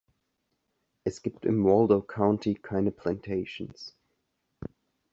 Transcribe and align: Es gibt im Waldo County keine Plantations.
Es 1.03 1.21
gibt 1.21 1.45
im 1.45 1.63
Waldo 1.63 2.01
County 2.01 2.55
keine 2.55 2.89
Plantations. 2.89 3.95